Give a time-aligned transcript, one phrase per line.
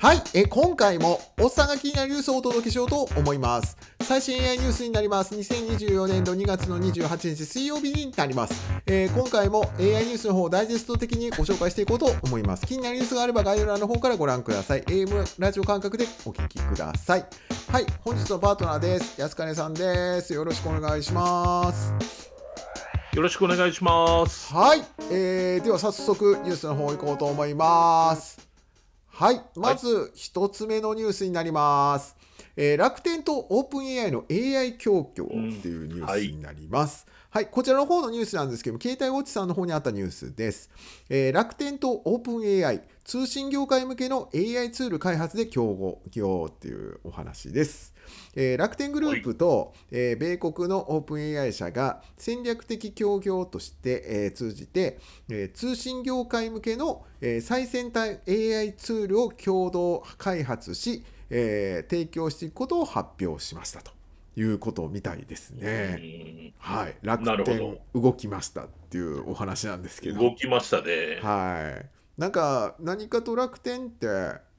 [0.00, 3.76] はい、え今回もおっさんが気になるニュースをお届けしようと思います。
[4.02, 5.34] 最新 AI ニュースになります。
[5.34, 8.54] 2024年度2月の28日水曜日になります。
[8.86, 12.64] えー今回も AI ニュースの方をダイジェスト的にご紹介していこうと思います。
[12.64, 14.82] 気になるニュースがあれば概要欄の方からご覧ください。
[14.82, 17.26] AM ラジオ感覚でお聞きください。
[17.72, 19.20] はい、本日のパートナーです。
[19.20, 20.32] 安金さんです。
[20.32, 21.92] よろしくお願いします。
[23.14, 24.54] よろしくお願いします。
[24.54, 28.47] はい、えー、では早速ニュースの方行こうと思います。
[29.18, 32.14] はい、まず一つ目のニュースになります。
[32.56, 35.28] えー楽天とオープン AI の AI 協協っ
[35.60, 37.04] ていうニュースになります。
[37.30, 40.70] はい、こちらの方のニュースなんですけども、携帯ウォッチさんの方にあったニュースです。
[41.08, 46.00] えー楽天とオープン AI、通信業界向けの AI ツール開発で競合
[46.46, 47.94] っていうお話です。
[48.34, 54.98] えー楽天グループと、えー米国のオープン AI 社が戦略的協業として、えー通じて、
[55.28, 63.92] えー通信業界向けの、えー最先端 AI ツールを共同開発し、えー提供していくことを発表しましたと
[64.36, 66.02] いうことみたいですね。
[66.58, 70.20] はい、楽天ほ動きましたっていうお話なんですけど。
[70.20, 71.20] 動きましたね。
[71.20, 71.90] はい。
[72.20, 74.06] なんか何かと楽天って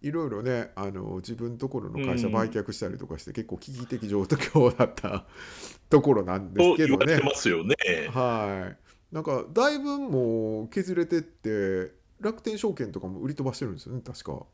[0.01, 5.25] いろいろねあの自分のところの会社うん売却したりとかして、結構危機的状況だった
[5.89, 7.19] ところなんですとけどね。
[7.23, 7.75] ますよね。
[8.11, 9.13] はい。
[9.13, 14.45] なんかだいぶもう削れてって楽天証券とかも売り飛ばしてるんですよね確か。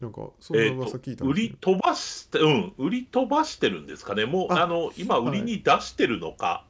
[0.00, 4.26] なんかそんなえ噂聞いたんですけどり飛ばして、うん、売り飛ばしてるんですかね。
[4.26, 6.66] もう、ああの、今、売りに出してるのか、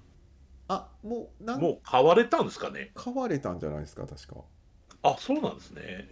[0.68, 2.90] あもうなんもう買われたんですかね。
[2.94, 4.40] 買われたんじゃないですか確か。
[5.02, 6.08] あ、そうなんですね。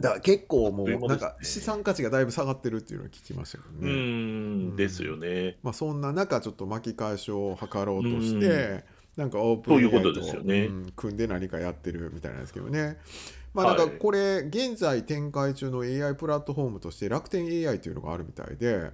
[0.00, 3.90] だから結構もうなんか資産価値がだいぶ下がってるっていうのを聞きましたけどね。
[3.90, 5.56] うーん、ですよね。
[5.62, 8.82] まあ、そんな中ちょっと巻き返しを図ろうとして、うん
[9.16, 12.98] なんかオープン AI ととねうん組んで何かやってるみたいなんですけどね。
[13.54, 18.90] まあ、はないんかこれ現在展開中の AI プラットフォームとして楽天 AI というのがあるみたいで、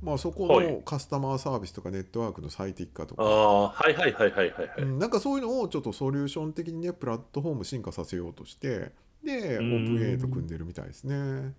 [0.00, 4.82] まあ、そこはいのカスタマーサービスとかネットワークの最適化とか、ああ、はいはいはいはいはいはい。
[4.82, 8.92] うんなんかそういうのをちょっとソリューション的にねプラットフォーム進化させようとして
[9.26, 11.54] でオうんープン AI と組んでるみたいですね。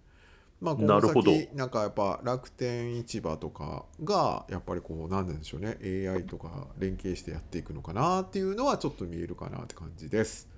[0.61, 10.49] まあ、このなるほど先なんかやっぱ楽天市場とかがやっぱりこう何なんでしょうね AI とか連携してやっていくのかなっていうのはちょっと見えるかなって感じです。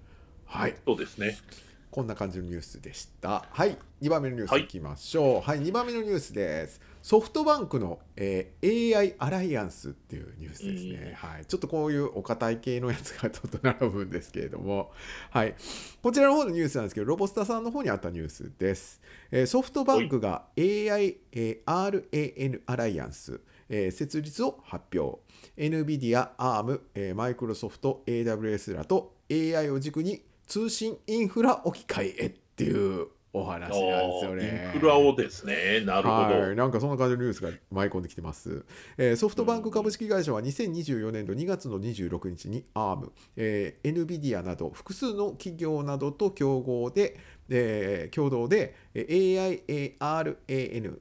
[0.46, 1.42] はいそうですね。
[1.92, 3.46] こんな感じのニュースでした。
[3.50, 5.42] はい、2番目のニュースはいいきましょう。
[5.42, 6.80] はい、2番目のニュースです。
[7.02, 11.14] ソフトバンクの、えー AI アライアンスっていうニュースですね。
[11.18, 14.92] はい、ちょっとこういうお堅い系のやつがちょっと並ぶんですけれども、
[15.32, 15.56] はい、
[16.04, 19.02] こちらの方のニュースなんですけど、ロボスタさんの方にあったニュースです。
[19.32, 25.20] えーソフトバンクが AI、えー RAN アライアンス、えー設立を発表。
[25.58, 34.72] NVIDIA、ARM、えー、マイクロソフト、AWS らと AI を軸に通信インフラ置き換えっていうお話なんですよね。
[34.74, 35.82] インフラをですね。
[35.86, 36.40] なるほど。
[36.40, 38.66] はい、なんかそんな感じのニュースが舞い込んできてます。
[38.98, 50.98] えーソフトバンク株式会社は2024年度2月の26日に ARM、えー NVIDIA など複数の企業などと競合で、えー共同でえー AIARAN、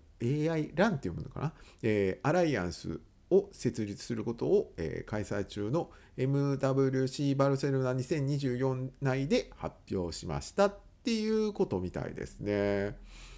[0.51, 12.97] AI ランって読むのかな、えーアライアンスを設立することを、えー開催中の MWC バルセロナ2024内で発表しましたっていうことみたいですね。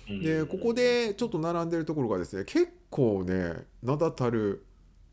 [0.09, 4.65] うんでここでちょっと並んでるところがですね結構ね名だたる、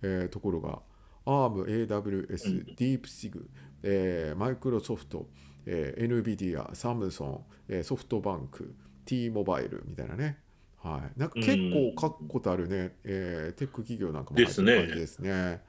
[0.02, 0.80] えーところが
[1.26, 3.46] ARM、AWS、DeepSig、
[3.84, 5.28] えー、マイクロソフト、
[5.66, 8.74] えー、NVIDIA、サムソン、えーソフトバンク、
[9.06, 10.40] T モバイルみたいなね。
[10.78, 15.62] はい、なんか結構確固たるね、えーテック企業なんかも入ってる感じですね。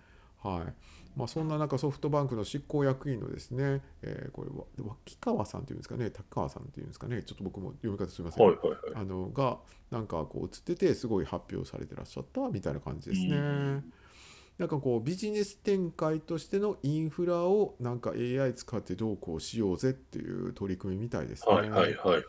[0.43, 0.75] はい
[1.17, 8.47] まあ、そんな中ソフトバンクの執行役員のですね、えーこれは脇川さんっていうんですかね、高川さんっていうんですかね、ちょっと僕も読み方すみません。
[8.47, 8.79] はいはいはい。
[8.95, 9.59] あのが
[9.91, 13.37] なんかこう映っててすごい発表されてらっしゃったみたいな感じですね。
[13.37, 13.93] うん
[14.59, 21.55] なんかこうビジネス展開としてのインフラをなんか AI 使ってどうこうしようぜっていう取り組みみたいですね。
[21.55, 22.23] はいはいはいはいはい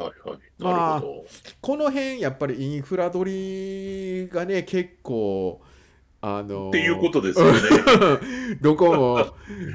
[0.00, 0.38] はいはい。
[0.58, 1.26] まあなるほ
[1.60, 5.60] この辺やっぱりインフラ取りがね結構
[6.22, 6.68] あのど。
[6.70, 7.60] っていうことですよね。
[8.62, 9.26] どこも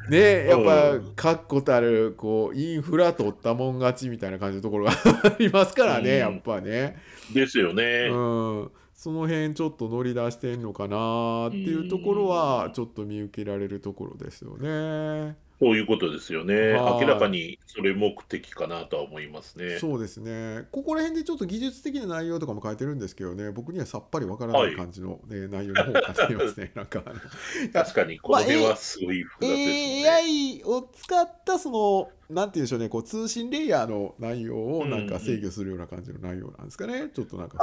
[0.09, 4.91] ねやっぱうん確固たるこうインフラ取ったもん勝ちみたいな感じのところが
[5.23, 6.97] ありますからね、うんやっぱね。
[7.31, 8.09] ですよね。
[8.11, 8.71] うん、
[9.01, 15.35] その辺ちょっと乗り出してんのかなっていうところはちょっと見受けられるところですよね。
[15.59, 16.73] そういうことですよね。
[16.73, 19.79] はい明らかにそれ目的かなとは思いますね。
[19.79, 20.67] そうですね。
[20.71, 26.71] ここら辺でちょっと技術的な内容とかも書いてるんですけどね、僕にはさっぱりわからない感じの、ね内容の方を書いてますね。
[26.77, 27.03] なんか
[27.73, 29.61] 確かに、この辺はすごい複雑です
[30.03, 30.09] ね。
[30.09, 37.57] AI を使ったそのなんていうんでしょうねこう通信レイヤーの内容をなんか制御するような感じの内容なんですかね、ちょっとなんか。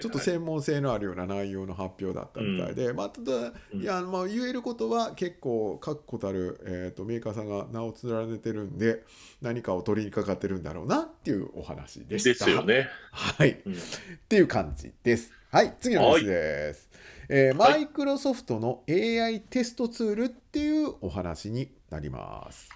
[0.00, 9.02] ちょっと専門性のあるような内容の発表だったみたいで、まあ、ただ、うんいや、まあ、言えることは結構確固たる、えー、とメーカーさんが名を連ねてるんで
[9.42, 12.30] 何かを取りにかかってるんだろうなっていうお話でした。
[12.30, 12.88] ですよね。
[13.12, 13.60] はい。
[13.64, 13.76] うんっ
[14.28, 15.32] ていう感じです。
[15.50, 16.90] はい、次のニュースです。
[17.28, 22.68] えーマイクロソフトの AI テストツールっていうお話になります。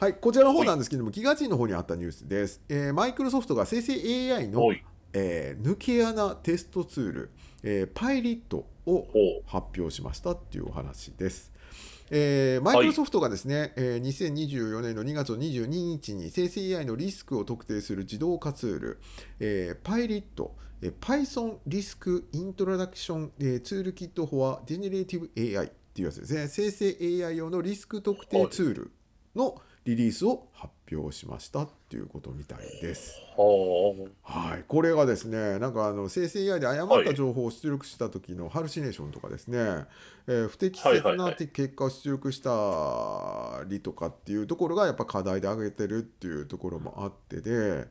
[0.00, 2.62] はい、こちらの方なんですけども、ギガ人の方にあったニュースです。
[2.68, 3.94] えーマイクロソフトが生成
[4.32, 4.62] AI の。
[5.12, 7.30] えー抜け穴テストツール、
[7.64, 9.08] えーパイリットを。
[9.44, 11.52] 発表しましたっていうお話です。
[12.12, 19.00] えーマイクロソフトがですね、えー2024年の2月22日に生成 AI のリスクを特定する自動化ツール、
[19.40, 26.46] えー、パイリット、えー Python リスクイントロダクション、えーツールキット for Generative AI っていうやつですね。
[26.46, 26.96] 生成
[27.26, 28.92] AI 用のリスク特定ツール
[29.34, 33.18] のリリースを発表しましたっていうことみたいです。
[33.38, 39.58] ははい、これがですね、なんかあの生成 AI で誤った情報を出力した時のハルシネーションとかですね、
[40.26, 47.86] えー不適切なはいはいはい結果を出力したりとかっていうところがやっぱ課題で挙げてるっていうところもあってで、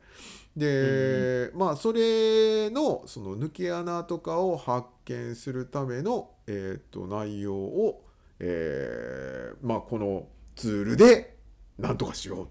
[0.55, 8.03] で、まあそれのその抜け穴とかを発見するための、えー、と内容を、
[8.39, 11.36] えーまあこのツールで
[11.77, 12.49] なんとかしようっ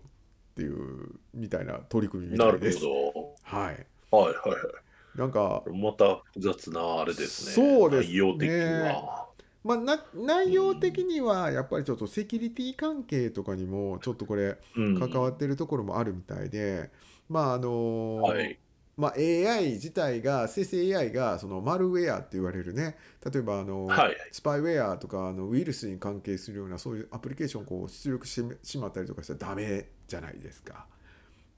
[0.56, 2.38] ていうみたいな取り組みい。
[2.38, 2.84] なるみたいです。
[2.84, 3.86] ほはい。
[4.10, 4.18] ど。
[4.18, 4.56] はいはいは
[5.16, 5.18] い。
[5.18, 7.52] なんか、また複雑なあれですね。
[7.52, 9.26] そうですね内容的には。
[9.64, 16.90] まあ、な内容的にはやっぱりちょっとセキュリティ関係とかにもちょっとこれうん関わってるところもあるみたいで、
[17.28, 18.58] まああのはい。
[18.96, 22.96] まあ、AI 自体が生成 AI がそのマルウェアって言われるね
[23.30, 24.16] 例えばあの、はい。
[24.32, 30.86] スパイウェアとかあのウイルスに関係するようなそういうアプリケーションをこう出力してしまったりとかしたらダメじゃないですか。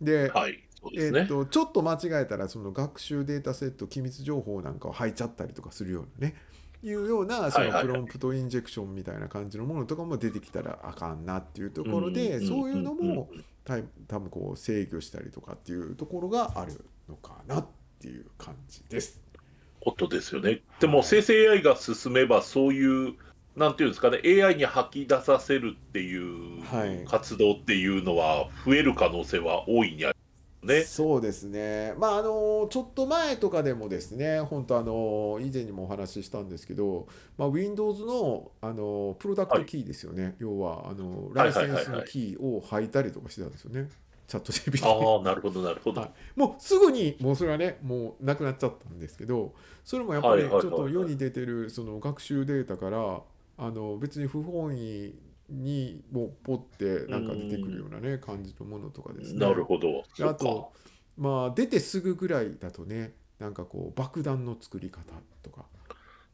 [0.00, 0.52] で、はい。
[0.92, 1.20] ですね。
[1.20, 6.34] えっと、ちょっと間違えたらその学習データセット機密情報なんかを吐いちゃったりとかするようなね
[6.82, 13.28] いうようなそのプロンプトインジェクションみたいな感じのものとかも出てきたらあかんなっていうところでんそういうのも
[13.64, 16.84] た多分こう制御したりとかっていうところがある
[17.48, 17.66] なっ
[18.00, 19.20] ていう感じです。
[19.80, 20.60] ことですよね。
[20.80, 23.14] でも生成 AI が進めばそういう
[23.56, 30.16] なんていうんですかね AI に吐き出させるっていうはい活動っていうのは増える可能性は大いにある
[30.62, 30.82] ね。
[30.82, 37.06] そうですね、まああのちょっと前とかでもですね、本当あの以前にもお話ししたんですけど、
[37.36, 43.88] まあ、Windows のあのプロダクトキーですよね、要はあのライセンスのキーを吐いたりとかしてたんですよね、
[44.28, 46.02] チャット GPT ああなるほどなるほど。
[46.02, 49.54] はいもうすぐにもうそれはねもうなくなっちゃったんですけど
[49.84, 53.20] それもやっぱりちょっと世に出てるその学習データから
[53.56, 55.14] あの別に不本意
[55.48, 59.40] にもうポッてなんか出てくるようなね感じのものとかですね。
[59.40, 60.04] なるほど。
[60.20, 60.72] あと
[61.16, 65.00] まあ出てすぐぐらいだとねなんかこう爆弾の作り方
[65.42, 65.64] とか、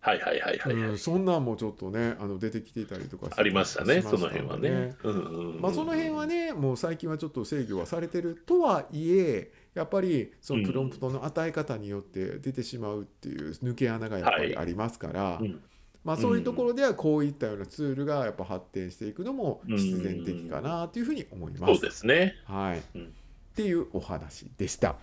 [0.04, 0.74] はいはいはいはい。
[0.74, 4.94] うんそんなんもちょっとねあの出てきていたりとかありましたね、しその辺はね。
[5.02, 15.60] うんうんうんまあ、その辺はねもう最近はちょっと制御はされてるとはいえやっぱりそのプロンプトの与え方によって出てしまうっていう抜け穴がやっぱりありますから、うん
[16.04, 21.74] まあ、そういうところではこういったようなツールがやっぱ発展していくのも必然的かなというふうに思います。
[21.74, 22.34] そうですね。
[22.44, 23.14] はい、うん
[23.54, 24.96] っていうお話でした。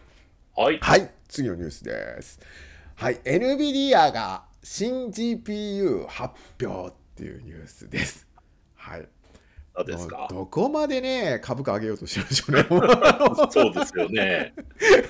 [0.58, 0.78] はい。
[0.80, 2.38] はい、次のニュースです。
[2.96, 8.28] はい、NVIDIA が新 GPU 発表っていうニュースです。
[8.76, 9.08] はい。
[9.74, 10.28] 何ですか。
[10.30, 12.66] どこまでね、株価上げようとしてるんでしょうね。
[13.52, 14.54] そうですよね。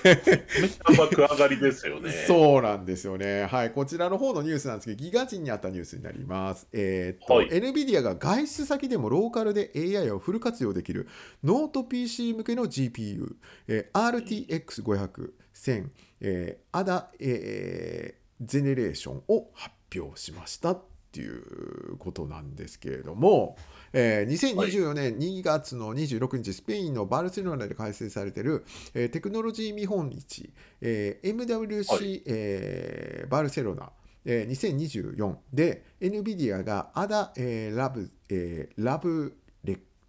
[0.04, 2.12] めっちゃ爆上がりですよね。
[2.28, 3.46] そうなんですよね。
[3.46, 6.68] はい、こちらの方のニュースなんですけど、ギガ人にあったニュースになります。
[6.72, 11.08] えーっと、はい NVIDIA が外出先でもローカルで AI をフル活用できる
[11.44, 13.36] ノート PC 向けの GPU、
[13.68, 15.90] えー RTX500、1000、
[16.22, 20.82] えー、ADA、えー、 Generation を発表しましたっ
[21.12, 23.58] ていうことなんですけれども、
[23.94, 32.24] えー2024年2月の26日、スペインのバルセロナで開催されている、えーテクノロジー見本市、えー MWC、はい。
[32.26, 33.92] えーバルセロナ、
[34.26, 34.78] えー
[35.18, 39.41] 2024で NVIDIA が ADA、えーラブ、えーラブレ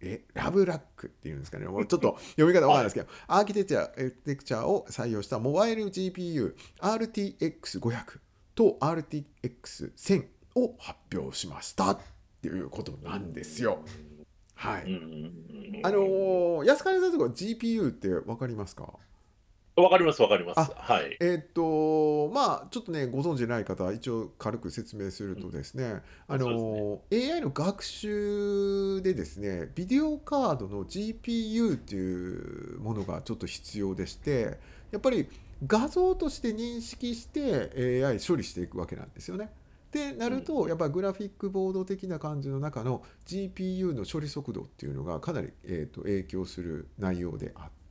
[0.05, 8.19] えラブラックっていうんですかね、もうちょっと読み方わかんないですけど、 アーキテクチャえーテクチャを採用したモバイル GPU RTX500
[8.55, 11.99] と RTX1000 を発表しましたっ
[12.41, 13.79] ていうことなんですよ。
[14.55, 14.83] はい。
[15.83, 18.93] あのー安金さんとか GPU って分かりますか？
[19.75, 20.59] わかりますわかります。
[20.59, 21.17] あはい。
[21.19, 34.57] えーっとまあちょっとねご存知ない方は一応軽く説明するとですね、あの AI の学習でですねビデオカードの GPU っていうものがちょっと必要でして
[34.91, 35.27] やっぱり
[35.65, 39.49] 画像として認識して AI 処理していくわけなんですよね。
[39.87, 47.82] ってなるとやっぱりグラフィックボード的な感じの中の GPU の処理速度っていうのがかなり、えー、と影響する内容であって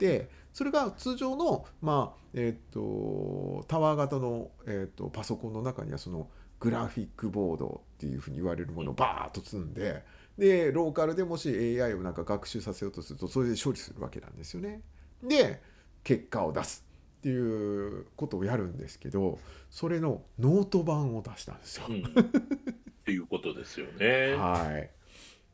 [0.53, 6.29] それが通常の、まあえー、とタワー型の、えー、とパソコンの中にはその
[6.61, 10.05] グラフィックボードっていうふうに言われるものをバーッと積んで
[10.39, 11.49] でローカルでもし
[11.81, 14.81] AI をなんか学習させようとするとそれで処理するわけなんですよね。
[15.23, 15.61] で
[16.05, 16.85] 結果を出す
[17.19, 19.39] っていうことをやるんですけど
[19.71, 21.85] それのノート版を出したんですよ。
[21.89, 22.05] うん
[23.03, 24.35] っていうことですよね。
[24.35, 24.91] はい、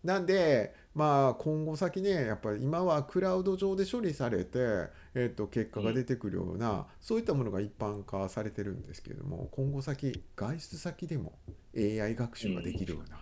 [0.04, 11.38] なんでまあ今後先ねやっぱり今はクラウド上で処理されて、えっと結果が出てくるような、そういったものが一般化されてるんですけれども今後先外出先でも
[11.76, 13.18] AI 学習ができるような、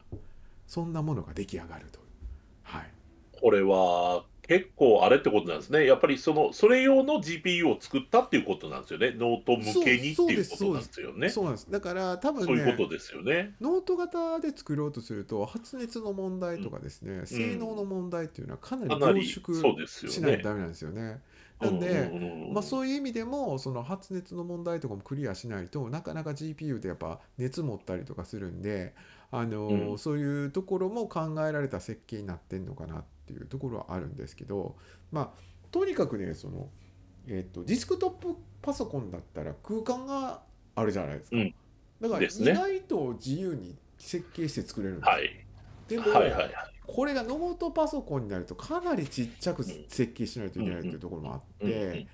[0.66, 2.04] そんなものが出来上がるという。
[2.62, 2.92] はい。
[3.40, 5.86] これは結構あれってことなんですね。
[5.86, 9.12] やっぱりそのそれ用の GPU を作ったっていうことなんですよね。
[9.16, 11.28] ノート向けにっていうことなんですよね。
[11.28, 13.54] そうなんですだから多分そういうねことですよね。
[13.60, 19.86] ノート型で作ろうとすると発熱の問題とかですね、性能の問題っていうのはかなり凝縮。
[19.86, 21.20] しないとダメなんですよね。
[21.60, 28.94] なんで、うんうんうんまあ、そういう意味でもその発熱の問題とかもクリアしないとなかなか GPU でやっぱ熱持ったりとかするんで、
[29.30, 34.76] あのーうんそういうところも考えられた設計になってんのかなっていうところはあるんですけど
[35.12, 36.68] まあとにかくねその、
[37.28, 40.42] えっとディスクトップパソコンだったら空間が
[40.74, 41.36] あるじゃないですか。
[41.36, 41.54] うん
[42.00, 45.12] だから意外と自由に設計して作れるんですよ。
[45.12, 45.46] はい。
[45.88, 46.52] でも、はいはいはい。
[46.86, 52.06] これがノートパソコンになるとかなりちっちゃく設計しないといけないっていうところもあって、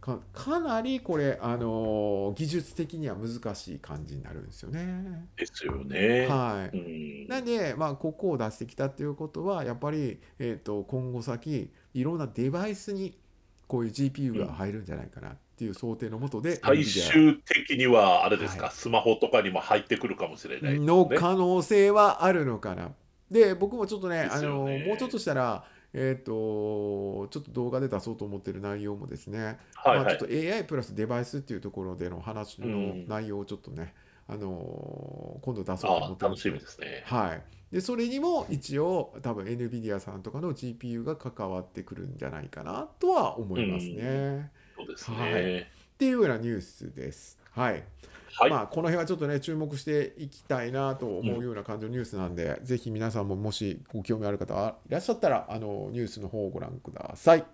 [0.00, 5.26] かかなりこれ、あのー技術的には難しい感じになるんですよね。
[5.36, 6.26] ですよね。
[6.26, 13.18] はい、うんなんで、まあ、ここを出してきたっていうことはやっぱり、えー、と今後先いろんなデバイスに
[13.66, 20.86] こういう GPU が入るんじゃないかなっていう想定のもとで、最 NVIDIA 終的にはあれですか、はいスマホとかにも入ってくるかもしれないですね。
[20.86, 22.92] の可能性はあるのかな。
[23.30, 33.94] で僕もちょっとねあのもうちょっとしたら、えー、とちょっと動画で出そうと思ってる内容もですね、はいはいまあ、ちょっと AI プラスデバイスっていうところでの話のうん内容をちょっとね、
[34.28, 37.02] あの今度出そうと思あってるんあ楽しみですね。
[37.06, 37.42] はい、
[37.74, 44.52] でそれにも一応多分 NVIDIA さんとかの GPU が関わってくるんじゃないかなとは思いますね。
[44.76, 45.16] そうですね。
[45.16, 45.66] はいっ
[46.00, 47.38] ていうようなニュースです。
[47.50, 47.84] はい
[48.34, 48.50] はい。
[48.50, 57.44] まあ、この辺はちょっとね注目していきたいなと思うような感じのニュースなんで、ぜひ皆さんももしご興味ある方いらっしゃったらあのニュースの方をご覧ください。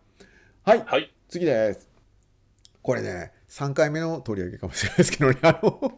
[0.64, 1.12] はい、はい。
[1.28, 1.88] 次です。
[2.83, 5.92] これね、3回目の取り上げかもしれないですけどね、あの、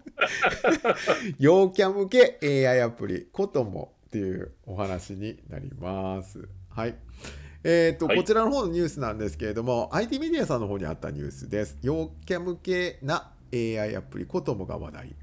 [1.38, 6.49] 陽キャ向け AI アプリ、コトモっていうお話になります。
[6.70, 6.94] はい。
[7.62, 11.76] えっ、と、はいこちらの方のニュースなんですけれども、IT メディアさんの方にあったニュースです。
[11.82, 15.14] 陽キャ向けな AI アプリ、コトモが話題。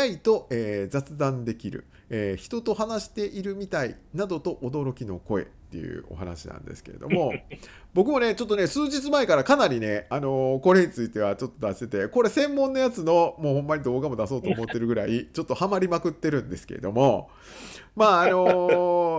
[0.00, 7.32] AI と、えー雑談できる、えー人と話しているみたいなどと驚きの声っていうお話なんですけれども
[7.94, 17.30] 僕もねちょっとね数日前からかなりね、あのーこれについてはちょっと出しててこれ専門のやつのもうほんまに動画も出そうと思ってるぐらい ちょっとハマりまくってるんですけれども
[17.96, 18.46] まああの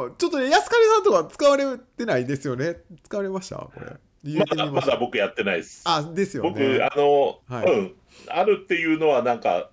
[0.10, 2.78] ーちょっとね安狩さんとか使われてないですよね？
[3.04, 3.56] 使われました？
[3.58, 3.86] これ。
[3.88, 5.84] 入まだまだ僕やってないです。
[5.86, 7.72] あですよ僕、ねあの、はい。
[7.72, 7.96] うん、
[8.30, 9.70] あるっていうのはなんか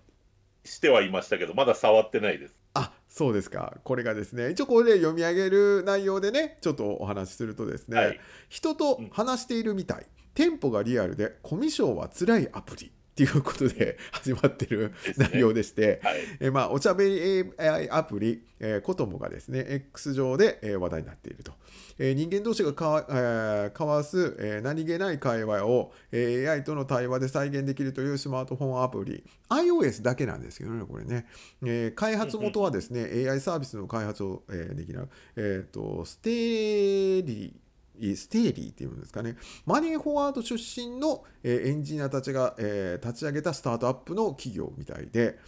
[0.64, 2.60] してはいましたけど、まだ触ってないです。
[2.74, 3.76] あそうですか。
[3.84, 4.50] これがですね。
[4.50, 8.20] 一応これで読み上げる内容でねちょっとお話しするとですね、はい。
[8.48, 16.20] 人と話しているみたい、テンポがリアルでコミュ障は辛いアプリっていうことで始まってる内容でして、はい。
[16.40, 21.52] えーまあ、おしゃべり AI アプリ、えーコトモがですね X 上で、えー話題になっていると、
[21.98, 31.26] えー人間同士がかわ、えー交わす、えー何気ない会話を、えー AI との対話で再現できるというスマートフォンアプリ iOS だけなんですけどねこれね、
[31.62, 37.69] えー開発元はですね AI サービスの開発を、えーできる、えー、とステーリー
[38.16, 45.38] ステーリーっていうんですかね、マネーフォワード出身の、エンジニアたちが、立ち上げたスタートアップの企業みたいで、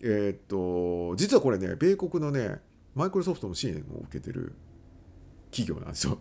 [0.00, 2.60] えーっと、実はこれね、米国のね、
[2.94, 4.54] マイクロソフトの支援を受けてる
[5.50, 6.18] 企業なんですよ。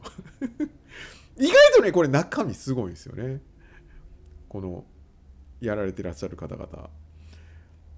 [1.38, 3.42] 意外とね、これ中身すごいんですよね。
[4.50, 4.86] この、
[5.62, 6.90] やられてらっしゃる方々。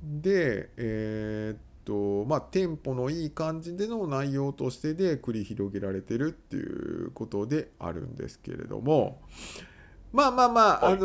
[0.04, 9.22] で、えーっと、まあ、テンポのいい感じでの内容としてで繰り広げられてるっていうことであるんですけれども、
[10.14, 10.94] まあまあまあ、はい。
[10.94, 11.02] あの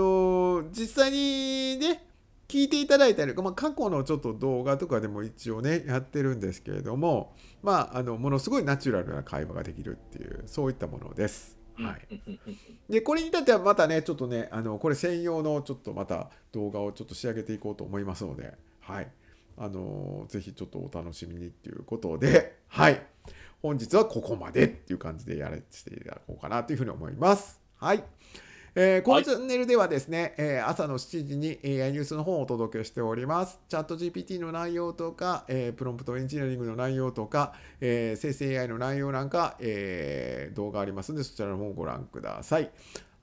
[0.65, 2.05] ー実際にね
[2.47, 11.59] 聞いていただいたり、まあ、過去のちょっと動画とかでも一応ねやってるんですけれどもまああのものすごいナチュラルな会話ができるっていうそういったものです。
[11.77, 19.09] はい、でこれに至ってはまたねちょっとねあのこれ専用のちょっとまた動画をちょっと仕上げていこうと思いますのではい
[19.57, 23.03] あのーぜひちょっとお楽しみにっていうことではい。
[23.63, 27.61] 本日はここまでっていう感じでやらせていただこうかなというふうに思います。
[27.79, 28.05] はい。
[28.77, 33.61] えーこのチャンネルではですね、えー朝の7時に AI ニュースの方をお届けしております。
[33.69, 42.71] チャット GPT の内容とか、えープロンプトエンジニアリングの内容とか、えー生成 AI の内容なんか、えー動画ありますので、そちらの方をご覧ください。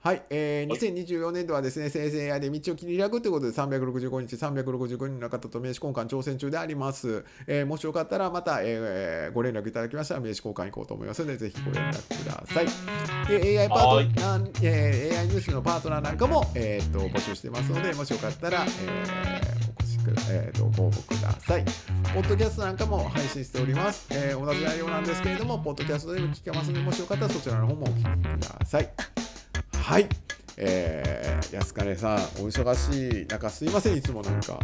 [0.02, 7.24] はい、えーはい2024年度はですね、生成 AI で道を切り開くということで、365日、365人の方と名刺交換挑戦中であります。
[7.46, 12.66] えーもしよかったら、また、えーご連絡いただきましたら、名刺交換行こうと思いますので、ぜひご連絡ください。
[13.28, 21.64] で AI パはいートナー、えー AI ニュースのパートナーなんかも、えー、と募集してますので、もしよかったら、えーお越しく、えー、とご応募ください。
[22.12, 24.08] ポッドキャストなんかも配信しております。
[24.10, 29.21] えー同じ内容なんですけれども、ポッドキャストでも聞けますので、もしよかったらそちらの方もお聞きください。
[29.82, 30.06] はい。
[30.56, 34.58] えー、安金さん、お忙しい中、すいません、いつもなんか。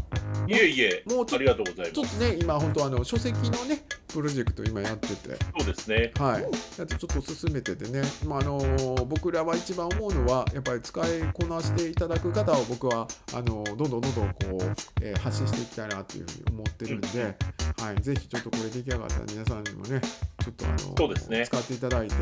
[0.47, 1.93] いえいえもうちょありがとうございます。
[1.93, 6.13] ちょっとね、今、本当あの、書籍のね、プロジェクト今やってて、そうですね。
[6.19, 8.61] はい、だってちょっと進めててね、まああの
[9.07, 17.35] 僕らは一番思うのは、やっぱり使いこなしていただく方を僕はあのどんどんどんどんこう、えー発信していきたいなというふうに思ってるんで、
[17.83, 21.45] はい、ぜひちょっとこれ出来上がったら皆さんにもね、ちょっとあのそうですね。
[21.47, 22.15] 使っていただいて、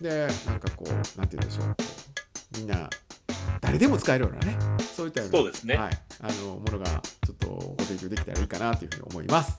[0.00, 1.76] で、なんかこう、なんて言うんでしょう
[2.56, 2.88] みんな、
[3.60, 4.56] 誰でも使えるようなね、
[4.94, 9.58] そういったようなそうですねはい、あのものがちょっとご提供できたらいいかなというふうに思います。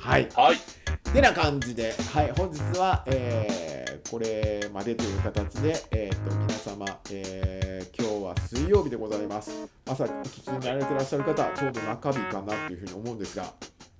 [0.00, 0.56] はいはい
[1.12, 9.50] てな感じで、はい、本日は、えーこれまでという形で、えー、と皆様、えー今日は水曜日でございます。
[9.86, 13.52] 朝お聞きになられてらっしゃる方、ちょうど中日かなというふうに思うんですが、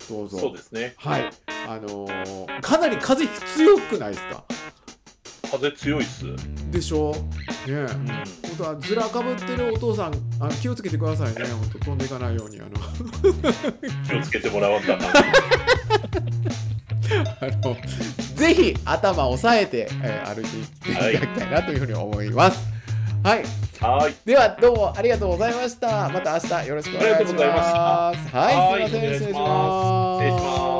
[0.07, 0.37] どうぞ。
[0.37, 1.31] そうですねはい、
[1.67, 4.43] あのーかなり風強くないですか？
[5.55, 6.25] 風強いっす。
[6.27, 7.11] うんでしょ？
[7.13, 7.17] ね
[7.67, 7.87] え。
[7.87, 11.45] 本当はずらかぶってるお父さんあの気をつけてくださいね。
[11.45, 12.69] 本当飛んでいかないようにあの。
[14.07, 15.05] 気をつけてもらわんだな
[17.41, 17.77] あの
[18.35, 22.59] ぜひ頭を押さえて、えー歩いていっていただきたいなというふうに思います。
[23.23, 23.43] はい、
[23.79, 24.13] はい。
[24.25, 26.09] ではどうもありがとうございました。
[26.09, 27.25] また明日よろしくお願いします。
[27.25, 28.37] ありがとうございました。
[28.39, 30.25] はい、はいすみません、失礼します。
[30.25, 30.74] 失礼します